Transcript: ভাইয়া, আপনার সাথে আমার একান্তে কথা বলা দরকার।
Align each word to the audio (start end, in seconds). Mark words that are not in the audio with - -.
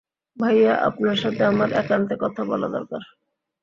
ভাইয়া, 0.37 0.73
আপনার 0.87 1.15
সাথে 1.15 1.41
আমার 1.45 1.69
একান্তে 1.73 2.15
কথা 2.19 2.41
বলা 2.45 2.67
দরকার। 2.67 3.01